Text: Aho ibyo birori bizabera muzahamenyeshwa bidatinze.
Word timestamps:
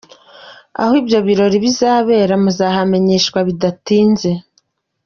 Aho 0.81 0.93
ibyo 1.01 1.19
birori 1.27 1.57
bizabera 1.65 2.33
muzahamenyeshwa 2.43 3.39
bidatinze. 3.47 4.29